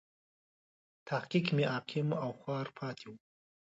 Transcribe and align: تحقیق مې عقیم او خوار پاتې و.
تحقیق 1.07 1.47
مې 1.55 1.65
عقیم 1.75 2.09
او 2.23 2.29
خوار 2.39 2.67
پاتې 2.77 3.05
و. 3.09 3.13